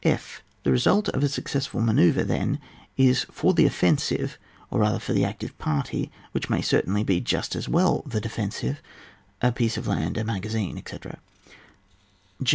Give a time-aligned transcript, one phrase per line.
[0.01, 2.59] (/) The result of a successful man oeuvre, then,
[2.97, 4.39] is for the offensive,
[4.71, 8.81] or rather for the active party (which may certainly be just as well the defensive),
[9.43, 11.19] a piece of land, a magazine, etc.
[12.43, 12.49] (^.)